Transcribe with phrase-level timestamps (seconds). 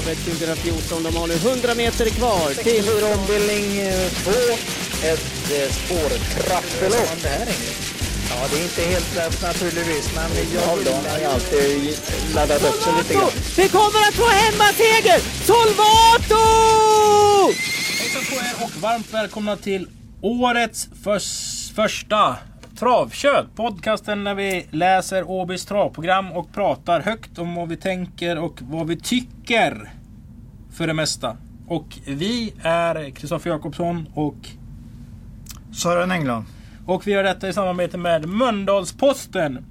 [0.00, 1.02] Travet 2014.
[1.02, 2.84] De har nu 100 meter kvar till...
[3.18, 3.92] ombildning
[4.24, 4.30] 2.
[5.06, 7.08] Ett eh, spårtrappelopp.
[8.30, 11.98] Ja, det är inte helt lätt naturligtvis, men jag har ju alltid
[12.34, 13.30] laddat upp sig lite grann.
[13.56, 15.20] Vi kommer att få hemmaseger!
[15.46, 16.42] Solvato!
[17.98, 19.88] Hejsan på er och varmt välkomna till
[20.22, 22.36] årets förs- första
[22.80, 23.56] Travkött.
[23.56, 28.86] Podcasten där vi läser Åbys travprogram och pratar högt om vad vi tänker och vad
[28.86, 29.90] vi tycker.
[30.72, 31.36] För det mesta.
[31.68, 34.36] Och vi är Kristoffer Jakobsson och,
[35.72, 36.44] Sören Englund.
[36.86, 39.64] och vi gör detta i samarbete med Mölndalsposten.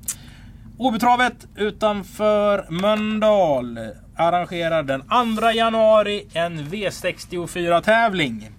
[0.78, 3.80] Åbytravet utanför Mölndal
[4.16, 5.02] arrangerar den
[5.38, 8.59] 2 januari en V64 tävling.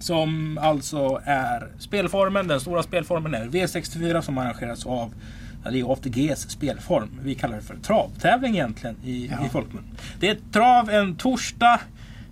[0.00, 5.14] Som alltså är spelformen, den stora spelformen är V64 som arrangeras av
[5.64, 7.20] Ja, det är ATGs spelform.
[7.22, 9.46] Vi kallar det för travtävling egentligen i, Ja.
[9.46, 9.84] i folkmun.
[10.20, 11.80] Det är trav en torsdag.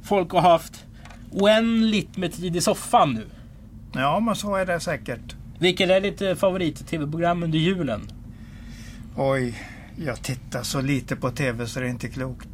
[0.02, 0.84] Folk har haft
[1.32, 3.26] oändligt med tid i soffan nu.
[3.92, 5.36] Ja, men så är det säkert.
[5.58, 8.00] Vilket är ditt favorit-tv-program under julen?
[9.16, 9.54] Oj,
[9.96, 12.48] jag tittar så lite på tv så det är inte klokt.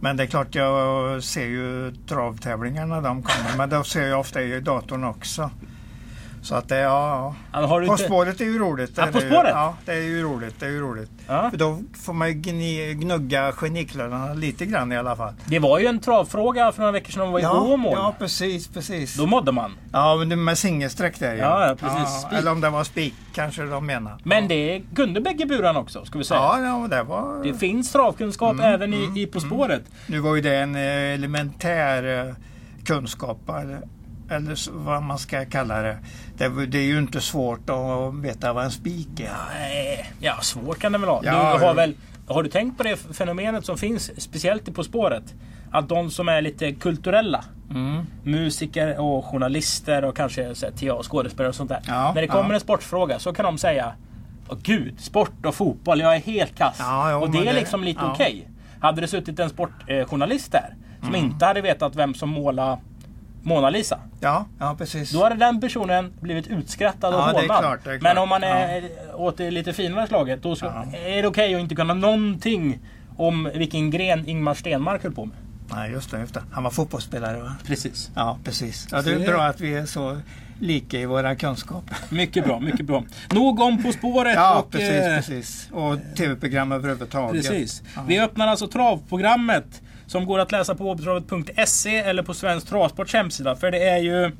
[0.00, 3.56] Men det är klart jag ser ju travtävlingarna när de kommer.
[3.56, 5.50] Men då ser jag ofta i datorn också.
[6.42, 7.34] Så att det, ja.
[7.80, 8.96] Du På spåret är ju roligt.
[8.96, 9.50] det Ja, På spåret?
[9.50, 10.54] Ja, det är ju roligt.
[10.60, 11.10] Det är ju roligt.
[11.26, 11.50] Ja.
[11.50, 12.34] För då får man ju
[12.94, 15.32] gnugga geniklövarna lite grann i alla fall.
[15.46, 17.92] Det var ju en travfråga för några veckor sedan de var i Ja, Åmål.
[17.96, 19.16] ja, precis, precis.
[19.16, 19.72] Då mådde man.
[19.92, 21.38] Ja, men med singelsträck där ju.
[21.38, 22.20] Ja, ja, precis.
[22.20, 22.38] Spik.
[22.38, 24.18] eller om det var spik kanske de menar.
[24.24, 24.48] Men ja.
[24.48, 26.40] det kunde bägge burarna också, ska vi säga.
[26.40, 27.44] Ja, ja, det var...
[27.44, 29.82] Det finns travkunskap Mm, även i, i På spåret.
[30.06, 32.34] Nu var ju det en eh, elementär eh,
[32.84, 33.80] kunskap eller,
[34.30, 35.98] eller vad man ska kalla det.
[36.36, 36.66] det.
[36.66, 39.32] Det är ju inte svårt att veta vad en spik är.
[39.58, 41.20] Nej, Ja, svårt kan det väl vara.
[41.24, 41.94] Ja, du har, väl,
[42.28, 45.34] har du tänkt på det fenomenet som finns, speciellt i På spåret?
[45.70, 48.06] Att de som är lite kulturella, Mm.
[48.22, 50.54] musiker och journalister och kanske
[51.02, 51.80] skådespelare och sånt där.
[51.86, 52.54] Ja, När det kommer ja.
[52.54, 53.92] en sportfråga så kan de säga
[54.50, 56.76] Åh gud, sport och fotboll, jag är helt kass.
[56.78, 58.12] Ja, jo, och det är det- liksom lite ja.
[58.12, 58.48] okej.
[58.80, 61.24] Hade det suttit en sportjournalist där som Mm.
[61.24, 62.78] inte hade vetat vem som målade
[63.42, 63.98] Mona Lisa.
[64.20, 65.10] Ja, ja, precis.
[65.12, 67.58] Då hade den personen blivit utskrattad och Ja, det är hånad.
[67.60, 68.02] klart, det är klart.
[68.14, 68.82] Men om man är
[69.14, 70.98] åt det lite finare slaget, då ska, Ja.
[70.98, 72.78] är det okej att inte kunna någonting
[73.16, 75.36] om vilken gren Ingmar Stenmark höll på med.
[75.70, 76.42] Nej, just det, just det.
[76.52, 77.54] Han var fotbollsspelare va?
[77.66, 78.10] Precis.
[78.14, 78.88] Ja, precis.
[78.92, 80.18] Ja, det är bra att vi är så
[80.60, 81.96] lika i våra kunskaper.
[82.08, 83.04] Mycket bra, mycket bra.
[83.30, 84.34] Nog om På spåret.
[84.34, 85.68] Ja, och, precis, eh, precis.
[85.72, 87.48] Och tv-program överhuvudtaget.
[87.48, 87.82] Precis.
[87.96, 88.02] Ja.
[88.08, 93.56] Vi öppnar alltså travprogrammet som går att läsa på åbytravet.se eller på Svensk Travsports hemsida.
[93.56, 94.30] För det är ju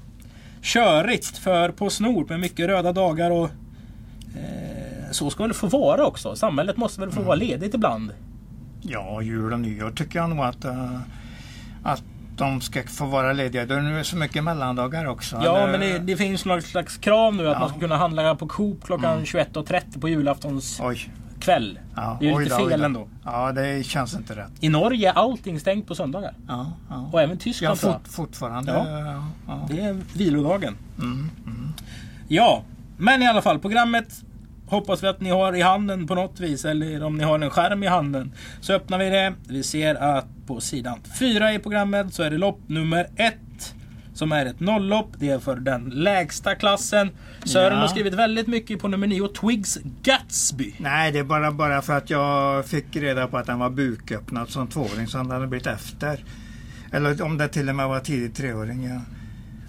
[0.62, 3.44] körigt för På snor med mycket röda dagar och
[4.36, 6.36] eh, så ska det få vara också.
[6.36, 8.12] Samhället måste väl få vara ledigt ibland.
[8.82, 10.98] Ja, jul och nyår tycker jag nog att, eh,
[11.82, 12.02] att
[12.36, 13.66] de ska få vara lediga.
[13.66, 15.40] Det är nu så mycket mellandagar också.
[15.44, 15.78] Ja, eller?
[15.78, 17.58] men det, det finns något slags krav nu att Ja.
[17.60, 21.10] man ska kunna handla på Coop klockan 21.30 på julaftons Oj.
[21.40, 21.78] Kväll.
[21.96, 22.84] Ja, Det är ju lite då, fel då.
[22.86, 23.08] ändå.
[23.24, 24.50] Ja, det känns inte rätt.
[24.60, 26.34] I Norge är allting stängt på söndagar.
[26.48, 27.08] Ja, ja.
[27.12, 27.92] Och även ja Tyskland jag.
[27.92, 28.72] fort, fortfarande.
[28.72, 28.88] Ja.
[28.88, 29.24] Ja.
[29.46, 30.76] Ja, Det är vilodagen.
[30.98, 31.68] Mm, mm.
[32.28, 32.62] Ja,
[32.98, 34.08] men i alla fall programmet
[34.66, 36.64] hoppas vi att ni har i handen på något vis.
[36.64, 38.32] Eller om ni har en skärm i handen.
[38.60, 39.34] Så öppnar vi det.
[39.48, 43.34] Vi ser att på sidan 4 i programmet så är det lopp nummer 1.
[44.18, 45.08] Som är ett nolllopp.
[45.18, 47.10] Det är för den lägsta klassen.
[47.44, 47.80] Sören Ja.
[47.80, 50.74] har skrivit väldigt mycket på nummer 9, Twigs Gatsby.
[50.78, 54.48] Nej, det är bara, bara för att jag fick reda på att den var buköppnad
[54.48, 56.24] som tvååring så den hade blivit efter.
[56.92, 58.84] Eller om det till och med var tidigt treåring.
[58.84, 59.00] Ja.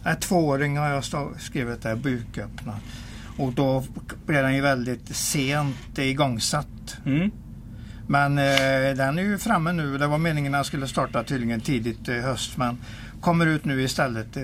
[0.04, 1.04] Nej, tvååring har jag
[1.40, 2.76] skrivit där, buköppnad.
[3.38, 3.84] Och då
[4.26, 6.98] blev den ju väldigt sent igångsatt.
[7.06, 7.32] Mm.
[8.08, 9.98] Men eh, den är ju framme nu.
[9.98, 12.78] Det var meningen att den skulle starta tydligen tidigt i höst men
[13.22, 14.38] kommer ut nu istället.
[14.38, 14.44] Eh,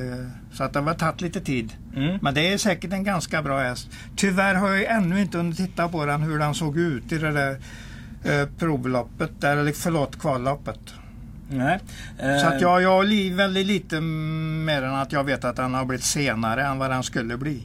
[0.53, 1.73] så att det har tagit lite tid.
[1.95, 2.19] Mm.
[2.21, 3.89] Men det är säkert en ganska bra häst.
[4.15, 7.31] Tyvärr har jag ännu inte hunnit titta på den hur den såg ut i det
[7.31, 7.57] där
[8.23, 10.79] eh, provloppet, eller förlåt kvalloppet.
[11.49, 11.79] Nej.
[12.19, 15.73] Eh, Så att jag, jag har väldigt lite mer än att jag vet att den
[15.73, 17.63] har blivit senare än vad den skulle bli.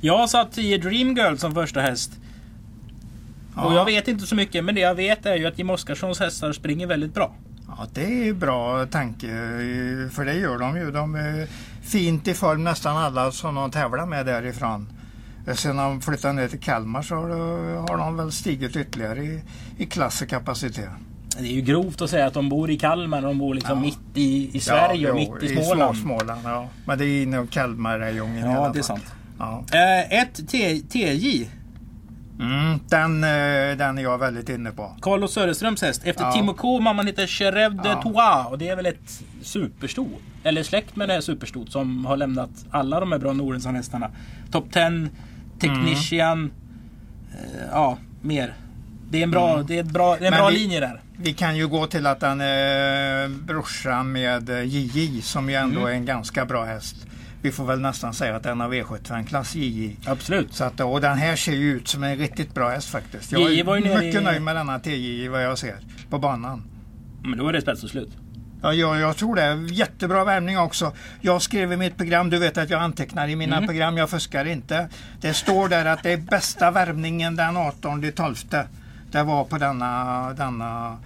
[0.00, 2.12] Jag satt 10 Dreamgirl som första häst.
[3.54, 3.74] Och Ja.
[3.74, 6.52] jag vet inte så mycket men det jag vet är ju att Jim Oskarssons hästar
[6.52, 7.34] springer väldigt bra.
[7.68, 9.26] Ja, det är bra tanke,
[10.12, 10.90] för det gör de ju.
[10.90, 11.46] De är
[11.82, 14.88] fint i form nästan alla som de tävlar med därifrån.
[15.54, 19.42] Sen de flyttade ner till Kalmar så har de- väl stigit ytterligare i,
[19.78, 20.88] i klass och kapacitet.
[21.38, 23.76] Det är ju grovt att säga att de bor i Kalmar och de bor liksom
[23.78, 23.82] Ja.
[23.82, 25.96] mitt i, i Sverige och jo, mitt i Småland.
[25.96, 26.68] små- Småland ja.
[26.86, 28.72] Men det är inom Kalmarräjongen i alla Ja, fall.
[28.72, 29.04] det är sant.
[29.38, 29.64] Ja.
[29.72, 30.48] Eh, ett
[30.90, 31.50] TJ.
[32.40, 34.96] Mm, den, eh, den är jag väldigt inne på.
[35.02, 36.00] Carlos Söderströms häst.
[36.04, 36.32] Efter Ja.
[36.32, 38.02] Timo K man heter Cherev de Ja.
[38.02, 40.08] Tois och det är väl ett supersto.
[40.42, 44.10] Eller släkt med det här superstot som har lämnat alla de här bra Nordenson-hästarna.
[44.50, 45.08] Top 10,
[45.60, 46.50] Technician.
[47.32, 48.54] eh, ja, mer.
[49.10, 50.80] Det är en bra, det är ett bra, det är en Men bra vi- linje
[50.80, 51.00] där.
[51.18, 55.80] Vi kan ju gå till att den är brorsan med eh, JJ som ju ändå
[55.80, 55.92] Mm.
[55.92, 56.96] är en ganska bra häst.
[57.46, 59.96] Vi får väl nästan säga att den har V75-klass JJ.
[60.06, 60.54] Absolut.
[60.54, 63.32] Så att, och den här ser ju ut som en riktigt bra häst faktiskt.
[63.32, 65.76] Jag JJ är var nere mycket i- nöjd med denna TJ vad jag ser
[66.10, 66.62] på banan.
[67.24, 68.08] Men då är det spets och slut.
[68.62, 69.74] Ja, jag, jag tror det.
[69.74, 70.92] Jättebra värmning också.
[71.20, 73.66] Jag skrev i mitt program, du vet att jag antecknar i mina Mm.
[73.68, 74.88] program, jag fuskar inte.
[75.20, 78.34] Det står där att det är bästa värmningen den 18 12.
[79.10, 80.96] Det var på denna, denna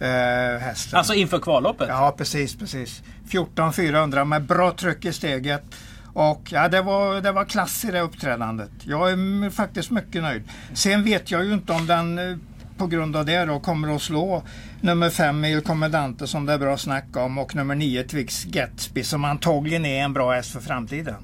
[0.00, 0.98] eh, hästen.
[0.98, 1.88] Alltså inför kvalloppet.
[1.88, 3.02] Ja, precis, precis.
[3.28, 5.62] 14 400 med bra tryck i steget.
[6.12, 8.70] Och ja, det var, det var klass i det uppträdandet.
[8.84, 10.42] Jag är faktiskt mycket nöjd.
[10.74, 12.36] Sen vet jag ju inte om den eh,
[12.76, 14.42] på grund av det då kommer att slå
[14.80, 19.02] nummer fem Il Commandante som det är bra snack om och nummer nio Twix Gatsby
[19.02, 21.14] som antagligen är en bra häst för framtiden.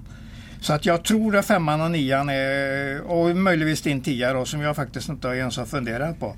[0.61, 4.61] Så att jag tror att femman och nian är, och möjligtvis din tia då, som
[4.61, 6.37] jag faktiskt inte ens har funderat på.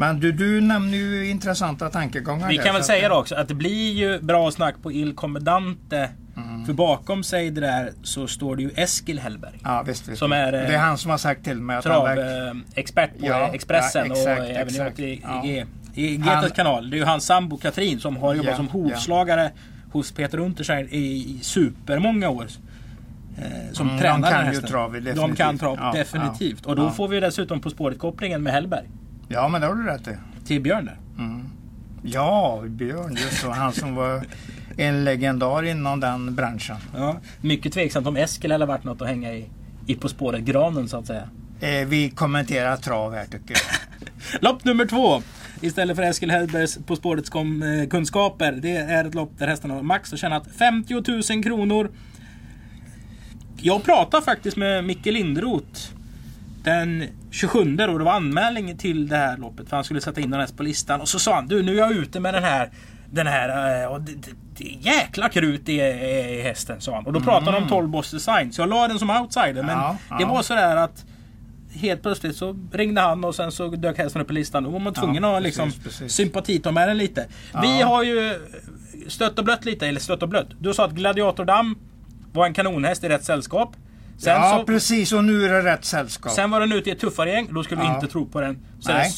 [0.00, 2.48] Men du, du nämner ju intressanta tankegångar.
[2.48, 6.10] Vi kan väl säga då också att det blir ju bra snack på Il Commandante.
[6.36, 6.66] Mm.
[6.66, 9.58] För bakom sig det där så står det ju Eskil Hellberg.
[9.64, 10.18] Ja, visst, visst.
[10.18, 12.52] Som är, det eh, är han som har sagt till mig att han verkar...
[12.52, 14.98] Travexpert på Ja, eh, Expressen ja, exakt, och även exakt.
[14.98, 15.44] i, Ja.
[15.44, 15.64] i,
[15.94, 16.90] i Han- kanal.
[16.90, 19.50] Det är ju hans sambo Katrin som har jobbat som hovslagare
[19.92, 22.46] hos Peter Unterstein i, i supermånga år.
[23.38, 25.36] Eh, som Mm, de tränar kan den ju trav, De definitivt.
[25.38, 26.66] kan trav, definitivt.
[26.66, 28.86] och då får vi dessutom På spåret-kopplingen med Hellberg.
[29.28, 30.16] Ja, men det har du rätt i.
[30.46, 30.98] Till Björn där.
[32.02, 33.50] Ja, Björn, just så.
[33.50, 34.22] Han som var
[34.76, 36.76] en legendar inom den branschen.
[36.94, 37.20] Ja.
[37.40, 39.50] Mycket tveksamt om Eskil hade varit något att hänga i,
[39.86, 41.28] i På spåret-granen så att säga.
[41.60, 44.40] Eh, vi kommenterar trav här tycker jag.
[44.40, 45.22] Lopp nummer två.
[45.60, 48.52] Istället för Eskil Hellbergs På spårets eh, kunskaper.
[48.52, 50.94] Det är ett lopp där hästarna har max har tjänat 50
[51.34, 51.90] 000 kronor.
[53.56, 55.97] Jag pratade faktiskt med Micke Lindroth
[56.70, 59.68] den 27 då det var anmälning till det här loppet.
[59.68, 61.00] För han skulle sätta in den här på listan.
[61.00, 62.70] Och så sa han du nu är jag ute med den här
[63.10, 67.06] den här, eh, och det, det, det jäkla krut i, i hästen sa han.
[67.06, 68.52] Och då pratade han om 12 Boss Design.
[68.52, 69.62] Så jag la den som outsider.
[69.62, 70.28] Men Ja, det ja.
[70.28, 71.04] var sådär att
[71.74, 74.62] helt plötsligt så ringde han och sen så dök hästen upp på listan.
[74.64, 76.12] Då var man tvungen Ja, att liksom precis, precis.
[76.12, 77.26] sympati med den lite.
[77.62, 77.86] Vi Ja.
[77.86, 78.34] har ju
[79.08, 80.48] stött och blött lite, eller stött och blött.
[80.60, 81.78] Du sa att Gladiatordamm
[82.32, 83.76] var en kanonhäst i rätt sällskap.
[84.18, 85.12] Sen, ja, så, precis.
[85.12, 86.32] Och nu är det rätt sällskap.
[86.32, 87.48] sen var den ute i ett tuffare gäng.
[87.50, 87.94] Då skulle Ja.
[87.94, 88.58] inte tro på den.
[88.80, 89.12] Så Nej.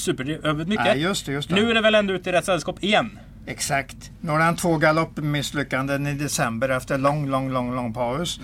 [0.67, 0.85] mycket.
[0.85, 1.55] Nej, just det, just det.
[1.55, 3.19] Nu är det väl ändå ute i rätt sällskap igen.
[3.47, 4.11] Exakt.
[4.21, 8.41] Nu har han två galoppmisslyckanden i december efter lång, lång, lång, lång paus.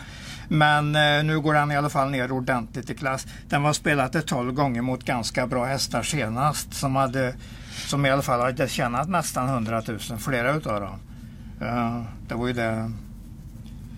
[0.49, 3.27] Men eh, nu går han i alla fall ner ordentligt i klass.
[3.49, 7.35] Den var spelat ett 12 gånger mot ganska bra hästar senast som hade
[7.87, 10.99] som i alla fall hade tjänat nästan 100 000, flera utav dem.
[11.61, 12.91] Eh, det var ju det.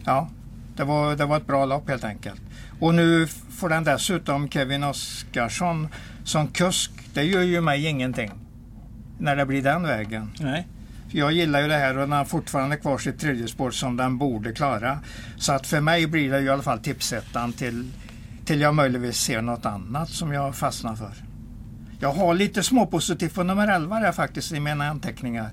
[0.05, 0.29] Ja,
[0.77, 2.41] det var, det var ett bra lopp helt enkelt.
[2.81, 5.89] Och nu får den dessutom Kevin Oskarsson
[6.25, 6.91] som kusk.
[7.15, 8.31] Det gör ju mig ingenting
[9.19, 10.31] när det blir den vägen.
[10.41, 10.67] Nej.
[11.11, 14.19] Jag gillar ju det här och den har fortfarande kvar sitt tredje spår som den
[14.19, 14.99] borde klara.
[15.37, 17.91] Så att för mig blir det ju i alla fall tipsettan till,
[18.45, 21.13] till jag möjligtvis ser något annat som jag fastnar för.
[22.01, 25.51] Jag har lite småpositivt på nummer 11 där faktiskt i mina anteckningar.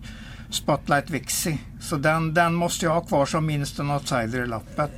[0.50, 1.58] Spotlight Vixie.
[1.82, 4.92] Så den, den måste jag ha kvar som minst en outsider i loppet.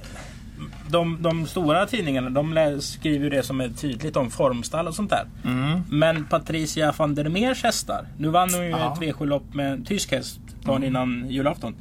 [0.89, 5.10] De, de stora tidningarna de skriver ju det som är tydligt om formstall och sånt
[5.10, 5.25] där.
[5.46, 5.82] Mm.
[5.89, 8.06] Men Patricia van der Meers hästar.
[8.17, 8.94] Nu vann hon ju Ja.
[8.94, 11.75] ett V7-lopp med en tysk häst dagen innan julafton.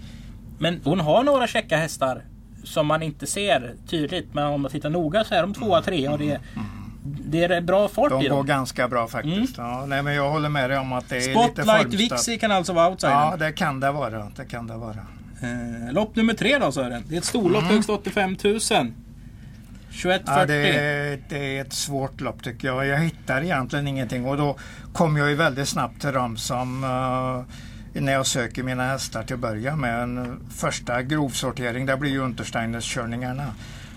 [0.59, 2.23] Men hon har några käcka hästar
[2.65, 4.35] som man inte ser tydligt.
[4.35, 6.41] Men om man tittar noga så är de tvåa, trea och det är,
[7.05, 8.47] det är bra fart De i går dem.
[8.47, 9.59] ganska bra faktiskt.
[9.59, 11.95] Ja, nej, men jag håller med dig om att det är lite Spotlight.
[11.95, 13.13] Vixie kan alltså vara outsider.
[13.13, 14.31] Ja, det kan det vara.
[14.37, 14.97] Det kan det vara.
[15.41, 17.03] Eh, lopp nummer tre då Sören.
[17.09, 18.59] Det är ett storlopp högst 85 000.
[18.59, 20.21] 21.40.
[20.27, 22.87] Ja, det, är, det är ett svårt lopp tycker jag.
[22.87, 24.57] Jag hittar egentligen ingenting och då
[24.93, 29.35] kommer jag ju väldigt snabbt till dem som eh, när jag söker mina hästar till
[29.35, 30.03] att börja med.
[30.03, 33.45] En första grovsortering, det blir ju Untersteiners körningarna.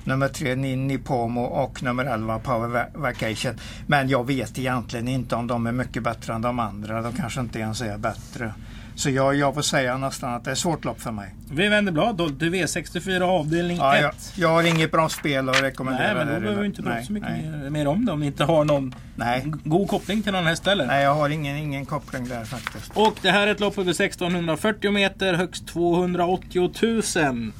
[0.03, 3.53] Nummer tre Ninni Pomo och nummer 11 Power Va- Vacation.
[3.87, 7.01] Men jag vet egentligen inte om de är mycket bättre än de andra.
[7.01, 8.53] De kanske inte ens är bättre.
[8.95, 11.35] Så jag, jag får säga nästan att det är svårt lopp för mig.
[11.51, 13.83] Vi vänder blad då till V64 avdelning 1.
[13.83, 16.13] Ja, jag, jag har inget bra spel att rekommendera.
[16.13, 18.19] Nej, men då behöver vi inte prata Nej, så mycket mer, mer om det om
[18.19, 19.43] ni inte har någon Nej.
[19.63, 20.85] god koppling till någon häst heller.
[20.85, 22.91] Nej, jag har ingen, ingen koppling där faktiskt.
[22.93, 27.51] Och det här är ett lopp över 1640 meter, högst 280 000.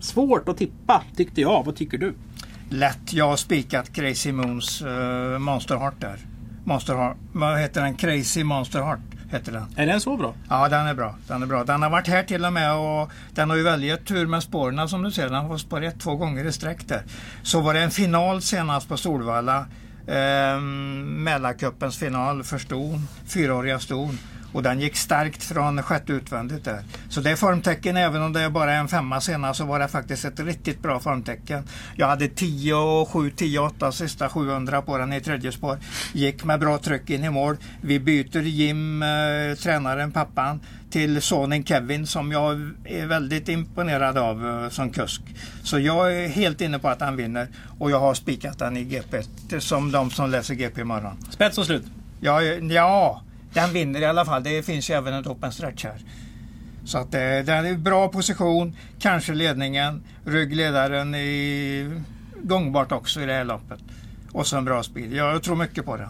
[0.00, 1.64] Svårt att tippa tyckte jag.
[1.64, 2.14] Vad tycker du?
[2.70, 3.12] Lätt.
[3.12, 6.18] Jag har spikat Crazy Moons uh, Monster Heart där.
[6.64, 7.16] Monster Heart.
[7.32, 7.94] Vad heter den?
[7.94, 9.00] Crazy Monster Heart
[9.32, 9.66] heter den.
[9.76, 10.34] Är den så bra?
[10.48, 11.14] Ja, den är bra.
[11.28, 11.64] Den är bra.
[11.64, 14.88] Den har varit här till och med och den har ju väldigt tur med spåren
[14.88, 15.24] som du ser.
[15.24, 17.02] Den har fått spår ett, två gånger i sträck där.
[17.42, 19.66] Så var det en final senast på Solvalla.
[20.06, 24.18] Eh, Mälarcupens final för ston, fyraåriga ston.
[24.52, 26.82] Och den gick starkt från sjätte utvändigt där.
[27.08, 29.88] Så det är formtecken även om det är bara en femma senast så var det
[29.88, 31.64] faktiskt ett riktigt bra formtecken.
[31.96, 35.78] Jag hade 10 och 7, 10 och 8 sista 700 på den i tredje spår.
[36.12, 37.56] Gick med bra tryck in i mål.
[37.80, 39.08] Vi byter Jim, eh,
[39.62, 45.22] tränaren, pappan, till sonen Kevin som jag är väldigt imponerad av eh, som kusk.
[45.62, 48.84] Så jag är helt inne på att han vinner och jag har spikat den i
[48.84, 49.22] GP
[49.58, 51.16] som de som läser GP imorgon.
[51.30, 51.84] Spets och slut.
[52.20, 53.22] Ja, ja
[53.54, 54.42] den vinner i alla fall.
[54.42, 56.00] Det finns ju även en open stretch här.
[56.84, 62.00] Så att eh, det, det är bra position, kanske ledningen, ryggledaren i
[62.42, 63.80] gångbart också i det här loppet.
[64.32, 65.12] Och så en bra speed.
[65.12, 66.08] Jag tror mycket på den.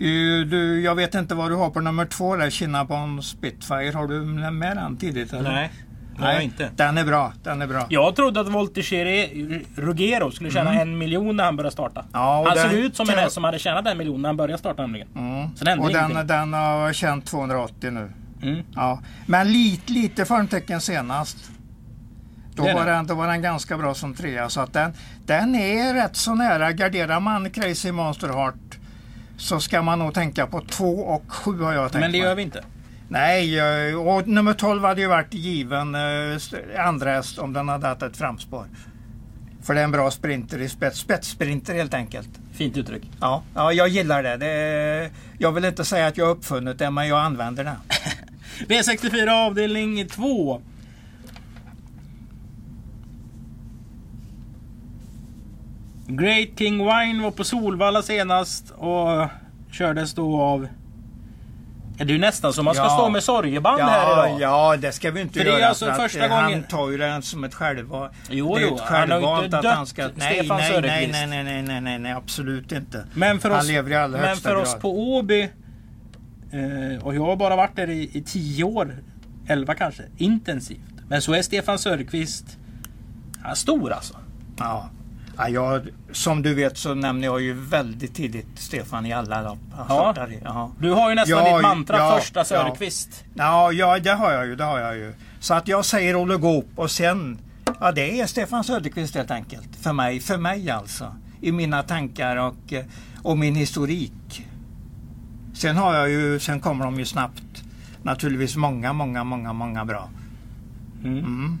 [0.00, 3.92] Eh, du, jag vet inte vad du har på nummer två där, Kinnabon Spitfire.
[3.94, 5.32] Har du med den tidigt?
[5.32, 5.52] Eller?
[5.52, 5.70] Nej.
[6.20, 6.70] Nej, inte.
[6.76, 7.32] Den är bra.
[7.42, 7.86] Den är bra.
[7.88, 10.82] Jag trodde att Voltigeri Ruggiero skulle tjäna mm.
[10.82, 12.04] en miljon när han började starta.
[12.12, 14.58] Ja, han såg ut som en häst som hade tjänat en miljon när han började
[14.58, 15.08] starta nämligen.
[15.16, 15.56] Mm.
[15.56, 18.12] Så och den, den har tjänat 280 nu.
[18.42, 18.62] Mm.
[18.74, 19.00] Ja.
[19.26, 21.50] Men lite, lite formtecken senast.
[22.54, 24.48] Då var, den, då var den ganska bra som trea.
[24.48, 24.92] Så att den,
[25.26, 26.72] den är rätt så nära.
[26.72, 28.78] Garderar man Crazy Monster Heart
[29.36, 32.34] så ska man nog tänka på 2 och 7 har jag tänkt Men det gör
[32.34, 32.64] vi inte.
[33.12, 37.86] Nej, eh, och nummer 12 hade ju varit given eh, andra häst om den hade
[37.86, 38.64] haft ett framspår.
[39.62, 40.98] För det är en bra sprinter i spets.
[40.98, 42.28] Spetssprinter helt enkelt.
[42.52, 43.02] Fint uttryck.
[43.20, 44.36] Ja, ja jag gillar det.
[44.36, 45.10] det.
[45.38, 47.76] Jag vill inte säga att jag har uppfunnit det, men jag använder det.
[48.68, 50.62] V64 avdelning 2.
[56.06, 59.28] Great King Wine var på Solvalla senast och
[59.72, 60.68] kördes då av
[62.06, 62.90] det är ju nästan som man ska ja.
[62.90, 64.40] stå med sorgeband ja, här idag.
[64.40, 65.56] Ja, det ska vi inte för göra.
[65.56, 66.52] Det är alltså för första gången...
[66.52, 68.12] Han tar ju den som ett självvalt.
[68.30, 70.08] Jo, det är ett självvalt att han ska...
[70.14, 73.04] Nej, nej, nej, nej, nej, nej, nej, nej, nej, absolut inte.
[73.14, 77.24] Men för han oss, lever i allra Men för oss på Åby, eh, och jag
[77.24, 78.96] har bara varit där i, i tio år,
[79.46, 80.80] elva kanske, intensivt.
[81.08, 82.58] Men så är Stefan Söderqvist
[83.44, 84.14] ja, stor alltså.
[84.58, 84.90] Ja.
[85.40, 89.58] Ja, jag, som du vet så nämner jag ju väldigt tidigt Stefan i alla lopp.
[89.88, 90.14] Ja.
[90.44, 90.70] ja.
[90.78, 93.24] Du har ju nästan ja, ditt mantra ja, första Söderqvist.
[93.34, 93.72] Ja.
[93.72, 94.56] ja, det har jag ju.
[94.56, 95.14] Det har jag ju.
[95.40, 97.38] Så att jag säger Olle Goop och sen
[97.80, 99.76] Ja, det är Stefan Söderqvist helt enkelt.
[99.76, 101.14] För mig, för mig alltså.
[101.40, 102.74] I mina tankar och,
[103.22, 104.46] och min historik.
[105.54, 107.64] Sen har jag ju, sen kommer de ju snabbt
[108.02, 110.08] naturligtvis många, många, många, många bra.
[111.04, 111.18] Mm.
[111.18, 111.58] Mm.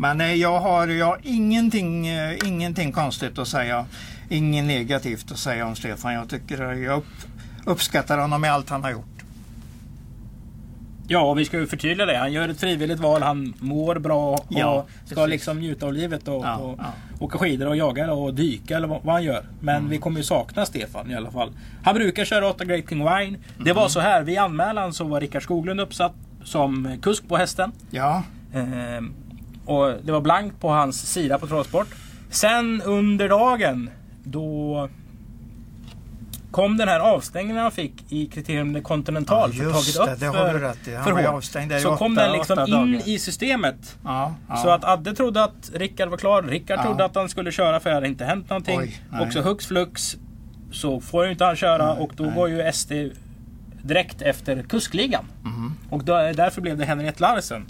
[0.00, 3.86] Men eh, jag har, jag har ingenting, eh, ingenting konstigt att säga.
[4.28, 6.14] Inget negativt att säga om Stefan.
[6.14, 7.06] Jag tycker jag upp,
[7.66, 9.24] uppskattar honom i allt han har gjort.
[11.08, 12.18] Ja, vi ska ju förtydliga det.
[12.18, 13.22] Han gör ett frivilligt val.
[13.22, 16.92] Han mår bra och ja, ska liksom njuta av livet och, ja, och ja.
[17.18, 19.44] åka skidor och jaga och dyka eller vad, vad han gör.
[19.60, 19.90] Men mm.
[19.90, 21.52] vi kommer ju sakna Stefan i alla fall.
[21.82, 23.26] Han brukar köra 8 Great King Wine.
[23.26, 23.38] Mm.
[23.58, 26.14] Det var så här, vid anmälan så var Rickard Skoglund uppsatt
[26.44, 27.72] som kusk på hästen.
[27.90, 28.22] Ja.
[28.54, 29.14] Ehm,
[29.70, 31.86] och det var blankt på hans sida på Travsport.
[32.30, 33.90] Sen under dagen
[34.24, 34.88] då
[36.50, 39.50] kom den här avstängningen han fick i kriterium Continental.
[39.54, 40.94] Ja, just för tagit det, upp det har du rätt i.
[40.94, 43.08] Han var avstängd Så kom den liksom in dagar.
[43.08, 43.98] i systemet.
[44.04, 44.56] Ja, ja.
[44.56, 46.42] Så att Adde trodde att Rickard var klar.
[46.42, 46.82] Rickard ja.
[46.82, 48.78] trodde att han skulle köra för det hade inte hänt någonting.
[48.78, 50.16] Oj, och så hux flux
[50.72, 52.36] så får ju inte han köra nej, och då nej.
[52.36, 52.92] var ju SD
[53.82, 55.24] direkt efter kuskligan.
[55.44, 55.72] Mm.
[55.90, 57.66] Och då, därför blev det Henriette Larsen.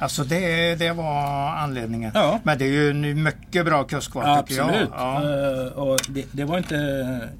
[0.00, 2.10] Alltså det, det var anledningen.
[2.14, 2.40] Ja.
[2.42, 4.88] Men det är ju en mycket bra kuskval ja, tycker absolut.
[4.92, 5.16] jag.
[5.16, 5.72] Absolut.
[5.72, 6.76] Uh, och det, det, var inte,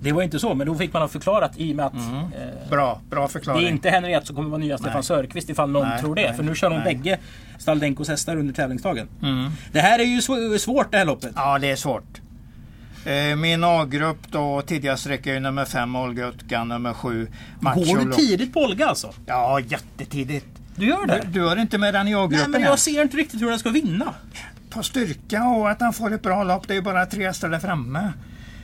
[0.00, 2.14] det var inte så, men då fick man ha förklarat i och med att mm.
[2.14, 3.62] uh, bra, bra förklaring.
[3.62, 6.23] det är inte Henriette som kommer vara nya Stefan Söderqvist ifall någon nej, tror det.
[6.23, 7.19] Nej, för nu kör de bägge
[7.59, 9.09] Staldenkos hästar under tävlingsdagen.
[9.23, 9.50] Mm.
[9.73, 10.21] Det här är ju
[10.59, 11.33] svårt det här loppet.
[11.35, 12.21] Ja, det är svårt.
[13.05, 17.29] Eh, min A-grupp då, tidigast räcker ju nummer 5 Olga Utkan, nummer 7
[17.61, 19.12] Går du tidigt på Olga alltså?
[19.26, 20.60] Ja, jättetidigt.
[20.81, 21.21] Du gör det?
[21.25, 23.51] Du, du har inte med den i A-gruppen Nej, men jag ser inte riktigt hur
[23.51, 24.15] den ska vinna.
[24.71, 26.69] På styrka och att han får ett bra lopp.
[26.69, 28.13] Det är ju bara tre hästar där framme.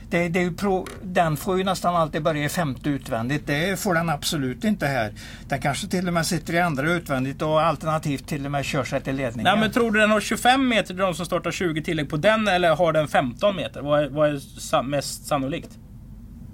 [0.09, 3.47] Det, det är pro, den får ju nästan alltid börja i femte utvändigt.
[3.47, 5.13] Det får den absolut inte här.
[5.47, 8.83] Den kanske till och med sitter i andra utvändigt och alternativt till och med kör
[8.83, 9.43] sig till ledningen.
[9.43, 12.17] Nej, men tror du den har 25 meter till de som startar 20 tillägg på
[12.17, 13.81] den eller har den 15 meter?
[13.81, 15.77] Vad är, vad är mest sannolikt?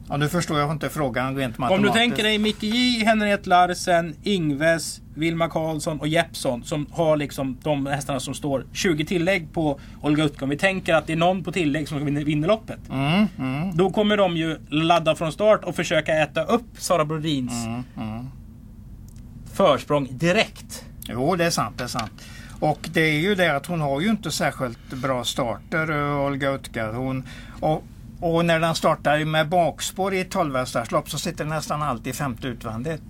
[0.10, 1.94] Ja, nu förstår jag inte frågan rent Om matematiskt.
[1.94, 7.58] du tänker dig Micke J, Henriette Larsen, Ingves, Vilma Karlsson och Jeppsson som har liksom
[7.64, 10.30] de hästarna som står 20 tillägg på Olga.
[10.42, 12.80] Om vi tänker att det är någon på tillägg som vinner, loppet.
[12.90, 17.66] Mm, mm, Då kommer de ju ladda från start och försöka äta upp Sara Brodins
[17.66, 18.26] mm, mm.
[19.54, 20.86] försprång direkt.
[21.08, 21.78] Jo, det är sant.
[21.78, 22.12] Det är sant.
[22.60, 26.52] Och det är ju det att hon har ju inte särskilt bra starter, eh, Olga
[26.52, 26.92] Utka.
[26.92, 27.24] Hon,
[27.60, 27.84] och,
[28.24, 30.58] och när den startar med bakspår i ett 12
[30.92, 33.02] lopp så sitter nästan alltid femte utvändigt.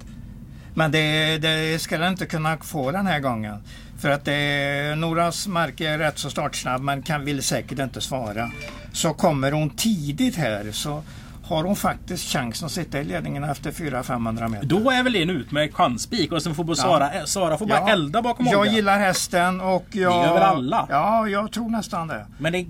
[0.75, 3.63] Men det, det ska den inte kunna få den här gången.
[3.99, 8.51] För att det, Noras Mark är rätt så startsnabb men kan, vill säkert inte svara.
[8.93, 11.03] Så kommer hon tidigt här så
[11.43, 14.65] har hon faktiskt chansen att sitta i ledningen efter 400-500 meter.
[14.67, 17.89] Då är väl en utmärkt chanspik och sen får Sara, Sara får bara Ja.
[17.89, 18.71] elda bakom Jag Olga.
[18.71, 20.11] gillar hästen och jag...
[20.13, 20.87] Det gör väl alla?
[20.89, 22.25] Ja, jag tror nästan det.
[22.37, 22.65] Men det,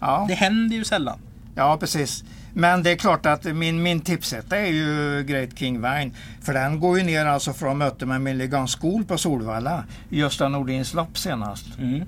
[0.00, 1.18] Ja, det händer ju sällan.
[1.54, 2.24] Ja precis.
[2.54, 6.10] Men det är klart att min, min tipsetta är ju Great King Vine.
[6.42, 9.84] För den går ju ner alltså från möte med Milligan School på Solvalla.
[10.08, 11.78] Gösta Nordins lopp senast.
[11.78, 12.04] Mm.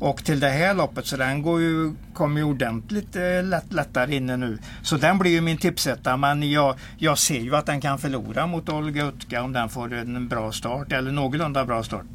[0.00, 4.16] Och till det här loppet så den går ju, kommer ju ordentligt eh, lätt, lättare
[4.16, 4.58] inne nu.
[4.82, 8.46] Så den blir ju min tipsetta men jag, jag ser ju att den kan förlora
[8.46, 12.06] mot Olga Utka om den får en bra start eller någorlunda bra start.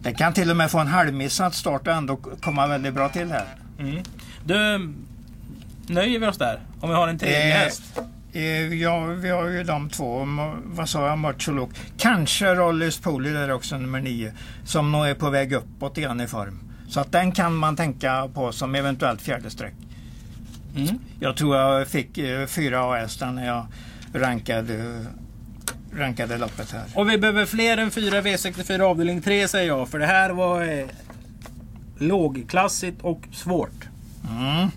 [0.00, 3.30] Den kan till och med få en halvmissad start och ändå komma väldigt bra till
[3.30, 3.46] här.
[3.78, 4.02] Mm.
[4.44, 4.92] Du,
[5.86, 6.60] nöjer vi oss där?
[6.80, 7.82] Om vi har en tredje Eh, häst?
[8.32, 10.26] Eh, ja, vi har ju de två.
[10.64, 11.18] Vad sa jag?
[11.18, 11.70] Mocholok.
[11.98, 14.32] Kanske Rollis Poli där också, nummer nio.
[14.64, 16.58] Som nog är på väg uppåt igen i form.
[16.88, 19.74] Så att den kan man tänka på som eventuellt fjärde streck.
[20.76, 20.98] Mm.
[21.20, 23.66] Jag tror jag fick eh, fyra AS när jag
[24.14, 25.04] rankade,
[25.96, 26.84] rankade loppet här.
[26.94, 29.88] Och vi behöver fler än fyra V64 avdelning 3 säger jag.
[29.88, 30.86] För det här var eh,
[31.98, 33.88] lågklassigt och svårt.
[34.30, 34.68] Mm.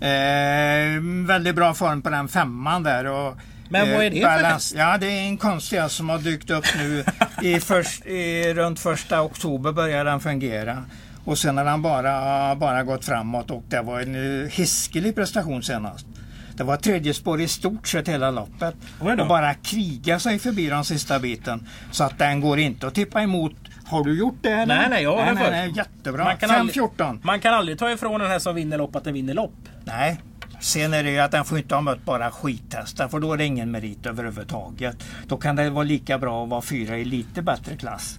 [0.00, 3.04] Eh, väldigt bra form på den femman där.
[3.04, 3.36] Och,
[3.68, 4.74] Men vad är det för balans- häst?
[4.76, 7.04] Ja, det är en konstig häst som har dykt upp nu.
[7.42, 10.84] I först, i, runt första oktober börjar den fungera.
[11.24, 15.62] Och sen har den bara, bara gått framåt och det var en eh, hiskelig prestation
[15.62, 16.06] senast.
[16.54, 18.74] Det var tredje spår i stort sett hela loppet.
[19.20, 21.68] Och bara kriga sig förbi den sista biten.
[21.90, 23.52] Så att den går inte att tippa emot.
[23.88, 24.52] Har du gjort det?
[24.52, 24.76] Eller?
[24.76, 26.24] Nej, nej, jag har nej, nej, nej, Jättebra.
[26.24, 27.20] Man kan aldrig- 5-14.
[27.22, 29.54] Man kan aldrig ta ifrån den här som vinner lopp att den vinner lopp.
[29.84, 30.20] Nej.
[30.60, 33.36] Sen är det ju att den får inte ha mött bara skithästar för då är
[33.36, 34.96] det ingen merit överhuvudtaget.
[35.26, 38.18] Då kan det vara lika bra att vara fyra i lite bättre klass.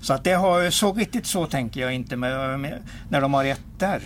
[0.00, 3.44] Så att det har så riktigt så tänker jag inte med, med, när de har
[3.44, 4.02] ettor.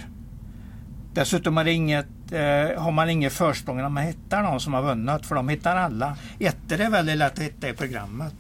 [1.15, 5.27] Dessutom det inget, eh, har man inget försprång när man hittar någon som har vunnit
[5.27, 6.17] för de hittar alla.
[6.41, 8.35] Ettor är väldigt lätt att hitta i programmet.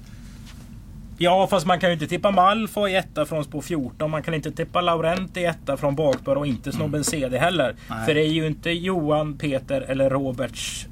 [1.18, 4.10] Ja, fast man kan ju inte tippa Malfoy i etta från spår 14.
[4.10, 7.74] Man kan inte tippa Laurent i etta från bakspår och inte snobben CD heller.
[7.90, 8.06] Nej.
[8.06, 10.86] För det är ju inte Johan, Peter eller Roberts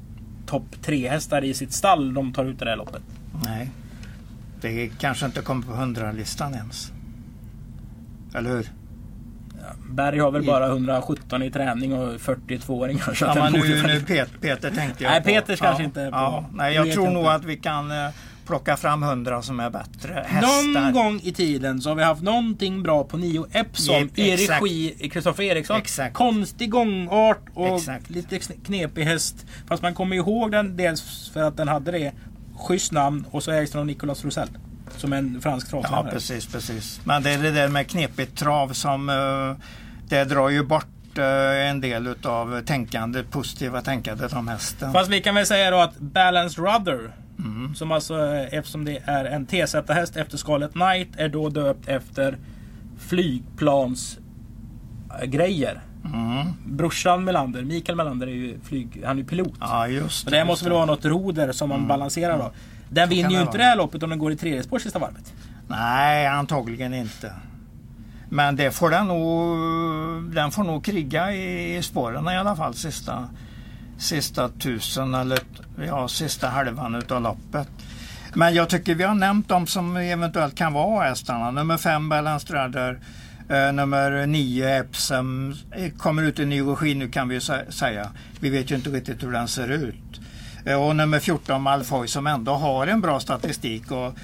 [0.47, 3.03] topp 3 hästar i sitt stall de tar ut det här loppet.
[3.45, 3.71] Nej.
[4.61, 6.93] Det kanske inte kommer på 100-listan ens.
[8.35, 8.67] Eller hur?
[9.91, 13.15] Berg har väl bara 117 i träning och 42-åringar.
[13.15, 15.29] Så Ja, men nu, nu Peter, Peter tänkte jag Nej, på.
[15.29, 17.33] Peters kanske ja, inte är på- Ja, nej, jag tror jag nog inte.
[17.35, 18.09] att vi kan eh,
[18.51, 20.83] plocka fram hundra som är bättre hästar.
[20.83, 24.37] Någon gång i tiden så har vi haft någonting bra på Nio Epson Jep, i
[24.37, 25.77] regi Kristoffer Eriksson.
[25.77, 26.15] Exakt.
[26.15, 28.11] Konstig gångart och Exakt.
[28.11, 29.47] lite kn- knepig häst.
[29.69, 32.13] Fast man kommer ihåg den dels för att den hade det.
[32.59, 34.49] Schysst namn och så ägs den av Nicolas Rosell.
[34.97, 36.11] Som en fransk Ja, travtränare.
[36.13, 37.01] precis, precis.
[37.05, 39.65] Men det är det där med knepigt trav som eh,
[40.09, 44.93] det drar ju bort eh, en del utav tänkande, positiva tänkandet om hästen.
[44.93, 47.11] Fast vi kan väl säga då att Balanced Rudder
[47.45, 47.75] Mm.
[47.75, 52.39] Som alltså, eh, eftersom det är en T-Z-häst efter Scarlet Knight, är då döpt efter
[52.99, 55.81] flygplansgrejer.
[56.05, 56.47] Mm.
[56.67, 59.55] Brorsan Melander, Mikael Melander, är ju flyg, han är ju pilot.
[59.61, 62.53] Ja, just Och det måste väl vara något roder som man balanserar då.
[62.89, 64.79] Den vinner kan ju det inte det här loppet om den går i tredje spår
[64.79, 65.35] sista varvet.
[65.69, 67.33] Nej, antagligen inte.
[68.29, 69.59] Men det får den nog,
[70.35, 73.29] den får nog kriga i, i spåren i alla fall sista,
[74.01, 75.39] sista tusen eller
[75.87, 77.69] ja, sista halvan utav loppet.
[78.35, 81.51] Men jag tycker vi har nämnt de som eventuellt kan vara hästarna.
[81.51, 82.99] Nummer fem Balance Rudder,
[83.49, 88.11] eh, nummer nio Epsom eh, kommer ut i ny regi nu kan vi ju säga.
[88.41, 90.21] Vi vet ju inte riktigt hur den ser ut.
[90.65, 94.15] Eh, Och nummer 14 Malfoy som ändå har en bra statistik och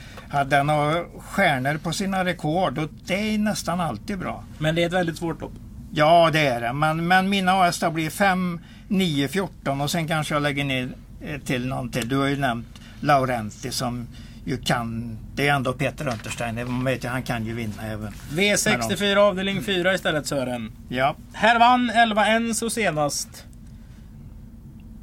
[0.46, 4.44] den har stjärnor på sina rekord och det är nästan alltid bra.
[4.58, 5.52] Men det är ett väldigt svårt lopp.
[5.98, 10.34] Ja det är det men, men mina hästar blir 5, 9, 14 och sen kanske
[10.34, 10.88] jag lägger ner
[11.20, 12.08] eh, till någon till.
[12.08, 14.06] Du har ju nämnt Laurenti som
[14.44, 18.12] ju kan, det är ändå Peter Untersteiner, man vet ju han kan ju vinna även.
[18.30, 20.72] V64 avdelning 4 istället Sören.
[20.88, 23.44] Ja, Här vann 11 Enso senast.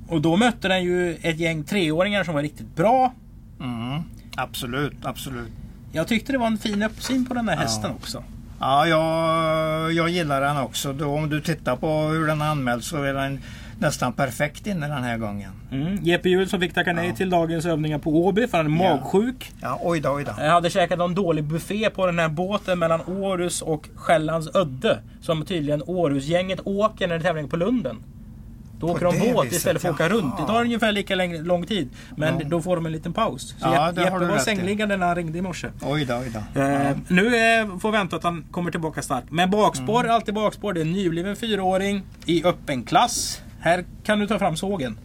[0.08, 3.14] Och då mötte den ju ett gäng treåringar som var riktigt bra.
[3.60, 4.04] Mm.
[4.36, 5.52] Absolut, absolut.
[5.92, 8.24] Jag tyckte det var en fin uppsyn på den där hästen också.
[8.66, 10.94] Ja, jag, jag gillar den också.
[10.94, 13.40] Då, om du tittar på hur den anmäls så är den
[13.80, 15.52] nästan perfekt inne den här gången.
[15.72, 15.98] Mm.
[16.04, 17.16] Jeppe Hjul som fick tacka nej Ja.
[17.16, 18.96] till dagens övningar på Åby för han är Ja.
[18.96, 19.52] magsjuk.
[19.62, 20.32] Ja, oj då, oj då.
[20.40, 25.00] Jag hade käkat en dålig buffé på den här båten mellan Århus och Själlands Ödde.
[25.22, 27.98] Som tydligen Århusgänget åker när det är tävling på Lunden.
[28.84, 30.38] Då åker de båt istället för att åka runt.
[30.38, 31.90] Det tar ungefär lika länge, lång tid.
[32.18, 32.46] Men Ja.
[32.48, 33.42] då får de en liten paus.
[33.50, 35.68] Så Ja, Jeppe var sängliggande när han ringde i morse.
[35.82, 36.62] Oj då, oj då.
[36.62, 39.32] Eh, nu eh, får vi vänta att han kommer tillbaka starkt.
[39.32, 40.16] Men bakspår Mm.
[40.16, 40.74] alltid bakspår.
[40.74, 43.42] Det är en nybliven fyraåring i öppen klass.
[43.60, 44.98] Här kan du ta fram sågen.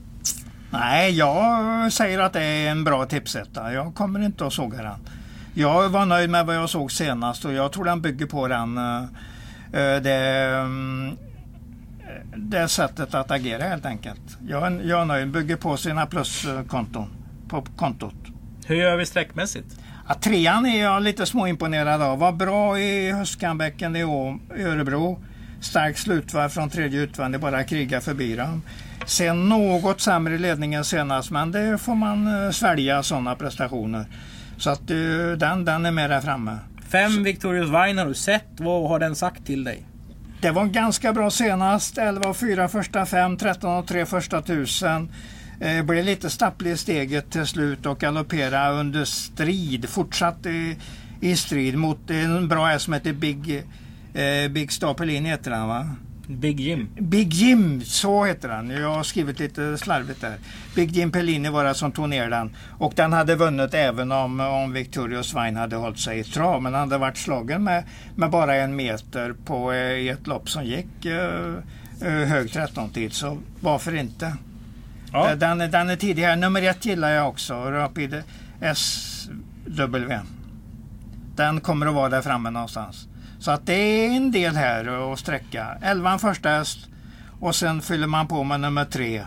[0.70, 3.72] Nej, jag säger att det är en bra tipsetta.
[3.72, 4.98] Jag kommer inte att såga den.
[5.54, 8.78] Jag var nöjd med vad jag såg senast och jag tror den bygger på den
[8.78, 9.02] eh,
[9.72, 10.14] eh, det,
[10.54, 11.16] mm,
[12.36, 14.38] det sättet att agera helt enkelt.
[14.48, 17.10] Jag, är- jag är nöjd, bygger på sina pluskonton
[17.48, 18.14] på kontot.
[18.66, 19.76] Hur gör vi sträckmässigt?
[20.08, 22.18] Ja, trean är jag lite småimponerad av.
[22.18, 24.02] Var bra i Höskanbäcken i,
[24.58, 25.18] Örebro.
[25.60, 28.62] Stark slutvarv från tredje utvändig, bara kriga förbi dem.
[29.06, 34.06] Sen något sämre i ledningen senast, men det får man eh, svälja sådana prestationer.
[34.56, 34.96] Så att eh,
[35.36, 36.58] den, den är med där framme.
[36.88, 38.46] Fem Victorious Vine har du sett.
[38.56, 39.82] Vad har den sagt till dig?
[40.40, 41.98] Det var ganska bra senast.
[41.98, 45.08] 11 4 första fem, 13 och 3 första tusen.
[45.60, 49.88] Eh, blev lite stapplig i steget till slut och galoppera under strid.
[49.88, 50.76] Fortsatt i,
[51.20, 53.64] i strid mot en bra häst som heter Big,
[54.14, 55.86] eh, Big Stapelin heter han va?
[56.28, 56.88] Big Jim.
[56.98, 58.70] Big Jim, så heter han.
[58.70, 60.36] Jag har skrivit lite slarvigt där.
[60.74, 62.56] Big Jim Pellini var det som tog ner den.
[62.78, 66.62] Och den hade vunnit även om, om Victorious Vine hade hållit sig i trav.
[66.62, 67.84] Men han hade varit slagen med,
[68.16, 71.54] med bara en meter på, eh, i ett lopp som gick eh,
[72.02, 73.12] eh, hög 13-tid.
[73.12, 74.36] Så varför inte?
[75.12, 75.30] Ja.
[75.30, 76.36] Eh, Den, den är tidig här.
[76.36, 77.54] Nummer ett gillar jag också.
[77.54, 78.22] Rapid
[78.74, 79.96] SW.
[81.36, 83.08] Den kommer att vara där framme någonstans.
[83.38, 85.78] Så att det är en del här att sträcka.
[85.82, 86.78] 11 första häst
[87.40, 89.24] och sen fyller man på med nummer tre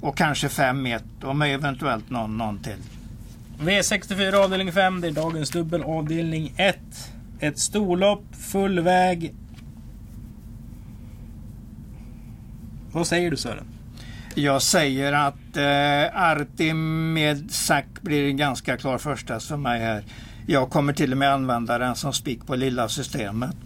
[0.00, 2.78] och kanske fem ett och med eventuellt någon, någon till.
[3.60, 5.00] V64 avdelning 5.
[5.00, 6.78] Det är dagens dubbel avdelning 1.
[7.40, 9.34] Ett storlopp, full väg.
[12.92, 13.64] Vad säger du Sören?
[14.34, 20.04] Jag säger att eh, Artim med Sack blir en ganska klar första för mig här.
[20.50, 23.56] Jag kommer till och med använda den som spik på lilla systemet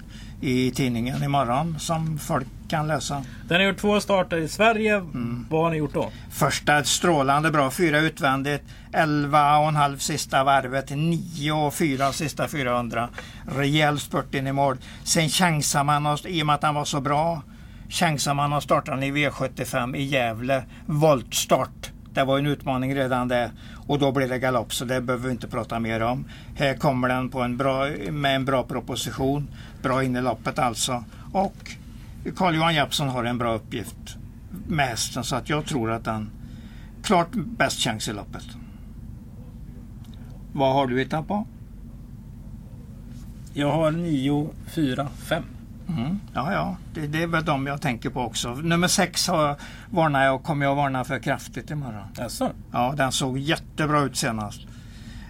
[0.40, 3.25] i tidningen imorgon som folk kan läsa.
[3.49, 5.03] Den har gjort två starter i Sverige.
[5.51, 6.11] Vad har ni gjort då?
[6.31, 12.49] Första strålande bra, fyra utvändigt, 11 och en halv sista varvet, 9 och 4 sista
[12.49, 13.09] 400.
[13.57, 14.77] Rejäl spurt in i mål.
[15.05, 17.42] Sen chansar man, och- i och med att han var så bra,
[17.88, 20.64] chansar man att starta i V75 i Gävle.
[20.87, 21.90] Voltstart.
[22.14, 23.50] Det var en utmaning redan det.
[23.87, 26.24] Och då blev det galopp så det behöver vi inte prata mer om.
[26.55, 29.48] Här kommer den på en bra, med en bra proposition.
[29.83, 31.05] Bra in i loppet alltså.
[31.33, 31.77] Och
[32.37, 34.16] Carl-Johan Jeppsson har en bra uppgift
[34.66, 36.31] med hästen så att jag tror att den
[37.03, 38.44] klart bäst chans i loppet.
[40.53, 41.46] Vad har du hittat på?
[43.53, 45.44] Jag har 9, 4, 5.
[45.88, 46.20] Mm.
[46.35, 48.55] Ja, ja, det, det är väl de jag tänker på också.
[48.55, 49.57] Nummer sex har,
[49.90, 52.07] varnar jag kommer jag varna för kraftigt imorgon.
[52.18, 52.51] Jaså?
[52.73, 54.61] Ja, den såg jättebra ut senast.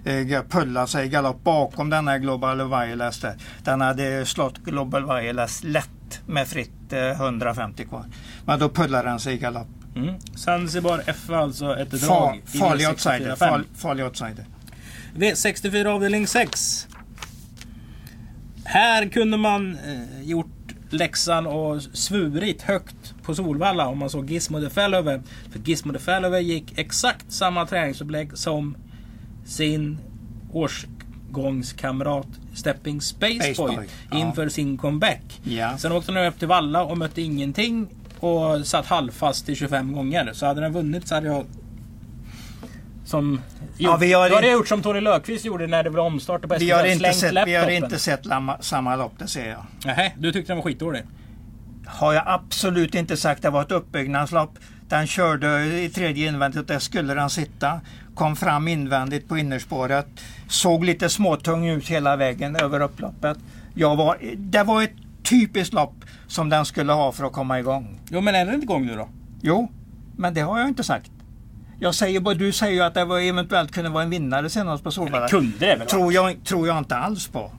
[0.04, 3.36] Eh, Pulla sig i galopp bakom den här Global Wireless där.
[3.62, 8.04] Den hade slått Global Wireless lätt med fritt eh, 150 kvar.
[8.44, 9.68] Men då pullade den sig i galopp.
[9.96, 10.14] Mm.
[10.34, 12.00] Zanzibar F alltså ett drag.
[12.00, 13.36] Far, i farlig V64 outsider.
[13.76, 14.44] farlig outsider.
[15.16, 16.88] V64 avdelning 6.
[18.64, 20.46] Här kunde man eh, gjort
[20.90, 25.22] läxan och svurit högt på Solvalla om man såg Gizmo de Fellover.
[25.52, 28.76] För Gizmo de Fellover gick exakt samma träningsupplägg som
[29.44, 29.98] sin
[30.52, 34.18] årsgångskamrat Stepping Space, Space Boy, ja.
[34.18, 35.40] inför sin comeback.
[35.44, 35.78] Ja.
[35.78, 37.88] Sen åkte den upp till Valla och mötte ingenting
[38.20, 40.30] och satt halvfast i 25 gånger.
[40.32, 41.44] Så hade den vunnit så hade jag
[43.04, 43.40] som...
[43.76, 46.42] Ja, vi har då hade jag gjort som Tony Löfqvist gjorde när det var omstart
[46.42, 46.92] på Vi har SVT.
[46.94, 49.66] inte sett, vi har inte sett lamma, samma lopp, det ser jag.
[49.84, 51.02] Nähä, du tyckte den var skitdålig?
[51.86, 53.42] Har jag absolut inte sagt.
[53.42, 54.50] Det var ett uppbyggnadslopp.
[54.88, 56.68] Den körde i tredje invändigt.
[56.68, 57.80] Där skulle den sitta.
[58.14, 60.06] Kom fram invändigt på innerspåret.
[60.48, 63.38] Såg lite småtung ut hela vägen över upploppet.
[63.74, 65.94] Jag var, det var ett typiskt lopp
[66.26, 68.00] som den skulle ha för att komma igång.
[68.10, 69.08] Jo men är den inte igång nu då?
[69.42, 69.72] Jo,
[70.16, 71.10] men det har jag inte sagt.
[71.78, 74.84] Jag säger bara, du säger ju att det var, eventuellt kunde vara en vinnare senast
[74.84, 75.28] på Solvalla.
[75.28, 75.86] Kunde det väl?
[75.86, 77.50] tror jag, tror jag inte alls på.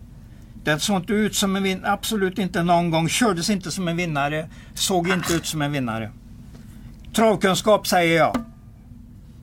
[0.63, 3.09] Den såg inte ut som en vinnare, absolut inte någon gång.
[3.09, 6.11] Kördes inte som en vinnare, såg inte ut som en vinnare.
[7.15, 8.37] Travkunskap säger jag.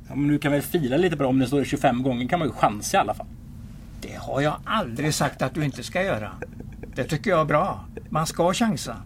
[0.08, 1.28] Ja, men du kan väl fila lite på det.
[1.28, 3.26] Om det står 25 gånger kan man ju chansa i alla fall.
[4.00, 6.30] Det har jag aldrig sagt att du inte ska göra.
[6.94, 7.84] Det tycker jag är bra.
[8.08, 8.96] Man ska chansa.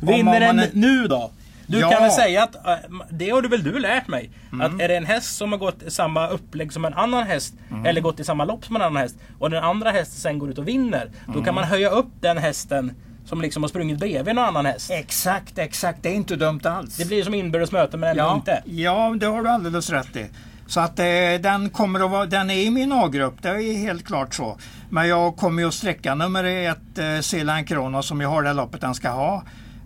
[0.00, 1.30] Vinner den nu då?
[1.70, 1.90] Du Ja.
[1.90, 2.72] kan väl säga att, äh,
[3.10, 4.30] det har du väl du lärt mig.
[4.62, 7.54] Att är det en häst som har gått samma upplägg som en annan häst.
[7.86, 9.16] Eller gått i samma lopp som en annan häst.
[9.38, 11.10] Och den andra hästen sen går ut och vinner.
[11.34, 12.92] Då kan man höja upp den hästen
[13.24, 14.90] som liksom har sprungit bredvid någon annan häst.
[14.90, 16.02] Exakt, exakt.
[16.02, 16.96] Det är inte dumt alls.
[16.96, 18.62] Det blir som inbördes möte men ändå ja, inte.
[18.66, 20.26] ja, det har du alldeles rätt i.
[20.66, 21.04] Så att eh,
[21.40, 24.58] den kommer att vara, den är i min A-grupp, det är helt klart så.
[24.90, 28.52] Men jag kommer ju att sträcka nummer ett, eh, Sealand Kronos, som jag har det
[28.52, 29.42] loppet den ska ha.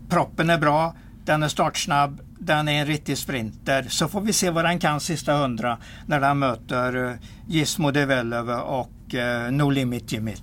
[0.08, 3.86] Proppen är bra, den är startsnabb, den är en riktig sprinter.
[3.88, 7.16] Så får vi se vad den kan sista hundra när den möter eh,
[7.48, 10.34] Gizmo Develove och eh, No Limit Jimmy.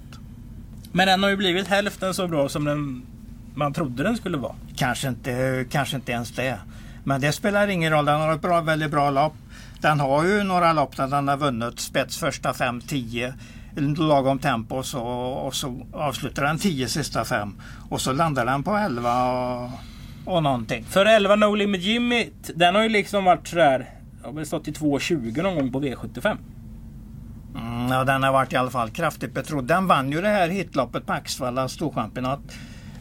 [0.91, 3.05] Men den har ju blivit hälften så bra som den
[3.55, 4.55] man trodde den skulle vara.
[4.75, 6.59] Kanske inte, kanske inte ens det.
[7.03, 8.05] Men det spelar ingen roll.
[8.05, 9.33] Den har ett bra, väldigt bra lopp.
[9.81, 13.33] Den har ju några lopp där den har vunnit spets första 5-10
[13.97, 17.61] lagom tempo och så, och så avslutar den 10 sista fem.
[17.89, 19.69] Och så landar den på 11 och,
[20.25, 20.84] och någonting.
[20.84, 23.89] För 11 No Limit Jimmy, den har ju liksom varit sådär...
[24.23, 26.38] Har väl stått i 2.20 någon gång på V75.
[27.55, 29.65] Mm, ja, den har varit i alla fall kraftigt betrodd.
[29.65, 32.39] Den vann ju det här hitloppet på Axvalla storchampionat.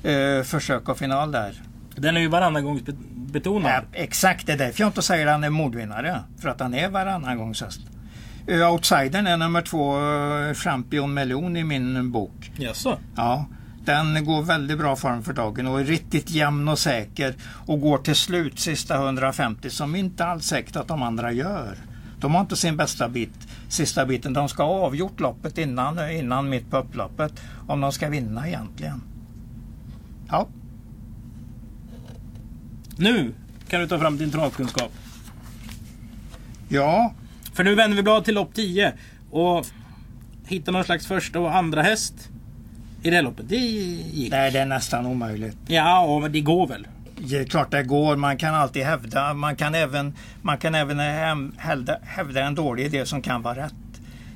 [0.02, 1.62] Eh, försök och final där.
[1.96, 3.70] Den är ju varannan gång be- betonad.
[3.72, 6.20] Ja, exakt, det är därför jag inte säger att han är mordvinnare.
[6.38, 7.80] För att han är varannan gångs häst.
[8.50, 12.52] Uh, outsidern är nummer två, uh, Champion Melon i min bok.
[12.56, 12.98] Jaså?
[13.16, 13.46] Ja,
[13.84, 17.34] den går väldigt bra form för dagen och är riktigt jämn och säker
[17.66, 21.76] och går till slut sista 150 som inte alls säkert att de andra gör.
[22.20, 24.32] De har inte sin bästa bit, sista biten.
[24.32, 27.32] De ska ha avgjort loppet innan, innan mitt på upploppet
[27.68, 29.02] om de ska vinna egentligen.
[30.28, 30.48] Ja,
[32.96, 33.34] Nu
[33.68, 34.92] kan du ta fram din travkunskap.
[36.68, 37.14] ja
[37.52, 38.92] För nu vänder vi blad till lopp 10.
[39.30, 39.66] Och
[40.46, 42.30] hitta någon slags första och andra häst
[43.02, 43.48] i det loppet.
[43.48, 44.30] Det gick.
[44.30, 45.56] nej, det är nästan omöjligt.
[45.66, 46.86] Ja, men det går väl.
[47.16, 48.16] Det är klart det går.
[48.16, 49.34] Man kan alltid hävda.
[49.34, 50.98] Man kan även, man kan även
[51.56, 53.74] hävda, hävda en dålig idé som kan vara rätt.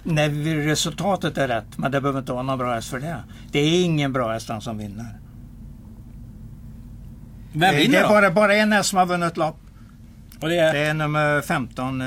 [0.03, 0.29] När
[0.67, 1.79] resultatet är rätt.
[1.79, 3.17] Men det behöver inte vara någon bra häst för det.
[3.53, 5.07] Det är ingen bra häst som vinner.
[7.53, 8.09] Vem det vinner är då?
[8.09, 9.57] bara, bara en häst som har vunnit lopp.
[10.41, 10.73] Det är...
[10.73, 12.07] Det är nummer 15, eh,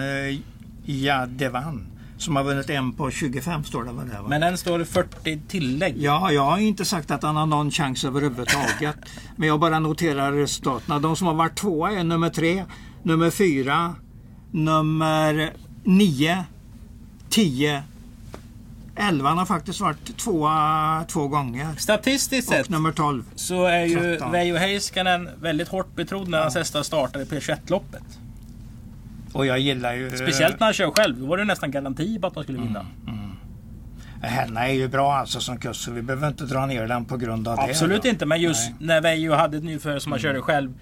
[0.86, 1.97] Jadevan.
[2.18, 4.28] Som har vunnit en på 25 står det väl där va?
[4.30, 5.96] Men den står 40 tillägg.
[5.98, 8.96] Ja, jag har inte sagt att han har någon chans överhuvudtaget.
[9.36, 11.02] Men jag bara noterar resultaten.
[11.02, 12.66] De som har varit tvåa är nummer tre,
[13.04, 13.96] nummer fyra,
[14.52, 15.54] nummer
[15.84, 16.44] nio,
[17.30, 17.84] tio,
[18.96, 21.68] elvan har faktiskt varit tvåa två gånger.
[21.78, 23.24] Statistiskt sett nummer 12.
[23.36, 24.32] så är ju 13.
[24.32, 28.04] Veijo Heiskanen väldigt hårt betrodd när hans hästar startar i P21-loppet.
[29.38, 30.18] Och jag gillar ju...
[30.18, 31.20] Speciellt när han kör själv.
[31.20, 32.86] Då var det nästan garanti på att de skulle vinna.
[34.22, 37.18] Henna är ju bra alltså som kusk så vi behöver inte dra ner den på
[37.18, 37.64] grund av det.
[37.64, 38.76] Absolut inte, men just Nej.
[38.78, 38.88] Mm.
[38.88, 40.74] när Veijo hade ett nyförare som han körde själv.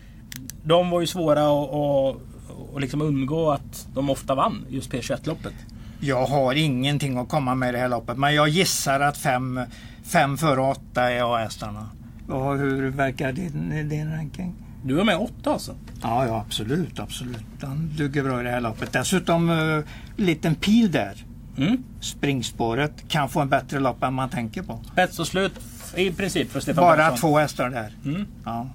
[0.63, 5.53] De var ju svåra att, liksom undgå att de ofta vann just P21-loppet.
[5.99, 9.59] Jag har ingenting att komma med i det här loppet men jag gissar att fem,
[10.03, 11.89] fem före åtta är A-hästarna.
[12.29, 14.64] Och hur verkar din, din ranking?
[14.88, 15.76] Du var med åtta alltså?
[16.02, 17.45] Ja, ja absolut, absolut.
[17.60, 18.93] Den duger bra i det här loppet.
[18.93, 19.84] Dessutom uh,
[20.15, 21.26] liten pil där.
[21.58, 21.84] Mm.
[22.00, 24.80] Springspåret kan få en bättre lopp än man tänker på.
[24.91, 25.54] Spets och slut
[25.95, 27.17] i princip för Stefan Bara Pettersson.
[27.17, 27.93] två hästar där.
[28.06, 28.28] Mm.
[28.45, 28.67] Ja,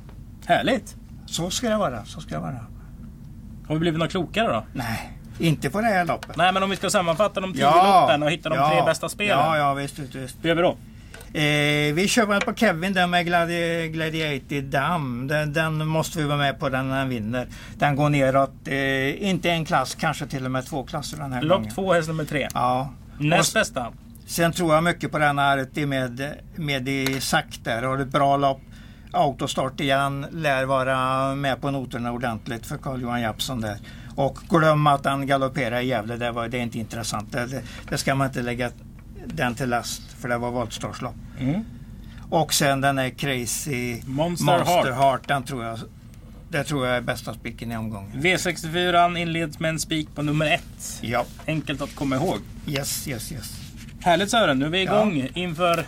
[0.47, 0.97] Härligt!
[1.27, 2.05] så ska det vara.
[2.05, 2.67] Så ska det vara.
[3.69, 4.65] Har vi blivit något klokare då?
[4.73, 6.37] Nej, inte på det här loppet.
[6.37, 9.39] Nej men om vi ska sammanfatta de tio loppen och hitta de tre bästa spelen.
[9.39, 9.99] Ja, ja visst.
[9.99, 10.37] visst, visst.
[10.43, 10.77] Hur gör vi då?
[11.33, 15.27] Eh, vi kör väl på Kevin där med Gladi Gladiator Dam.
[15.27, 17.47] Den, den måste vi vara med på den när den vinner.
[17.79, 21.43] Den går neråt, eh, inte en klass, kanske till och med två klasser den här
[21.43, 21.75] Lopp gången.
[21.75, 22.49] två, häst nummer tre.
[22.55, 22.93] Ja.
[23.19, 23.93] Näst bästa.
[24.27, 27.83] sen tror jag mycket på den här med, med Isak där.
[27.83, 28.61] Har ett bra lopp.
[29.13, 30.27] Autostart igen.
[30.33, 33.77] Lär vara med på noterna ordentligt för Carl-Johan Jeppsson där.
[34.17, 36.17] Och glöm att han galopperar i Gävle.
[36.17, 37.33] Det, var, det är inte intressant.
[37.33, 38.71] Det, det ska man inte lägga
[39.27, 40.03] den till last.
[40.13, 41.15] För det var voltstartslopp.
[41.41, 41.65] Mm.
[42.31, 44.95] Och sen den är Crazy Monster, Monster Heart.
[44.97, 45.29] Heart.
[45.29, 45.79] Den tror jag,
[46.49, 48.11] det tror jag är bästa spiken i omgången.
[48.23, 50.99] V64 inleds med en spik på nummer ett.
[51.01, 52.39] Ja, Enkelt att komma ihåg.
[52.67, 53.53] yes, yes, yes.
[54.01, 54.93] Härligt Sören, nu är vi Ja.
[55.03, 55.85] igång inför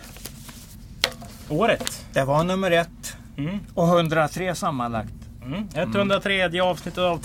[1.49, 2.05] året.
[2.13, 3.59] Det var nummer ett Mm.
[3.73, 5.13] och 103 sammanlagt.
[5.45, 5.67] Mm.
[5.75, 7.17] 103 avsnittet av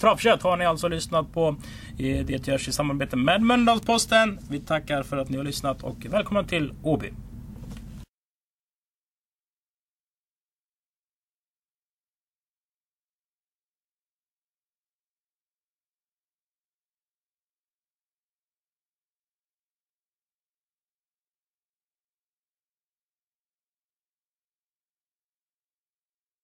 [0.00, 0.42] Travkött.
[0.42, 1.56] Har ni alltså lyssnat på.
[1.98, 4.38] Eh, det görs i samarbete med Mölndalsposten.
[4.50, 7.12] Vi tackar för att ni har lyssnat och välkomna till Åby.